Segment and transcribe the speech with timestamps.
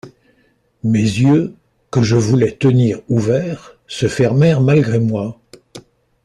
[0.83, 1.53] Mes yeux,
[1.91, 5.39] que je voulais tenir ouverts, se fermèrent malgré moi.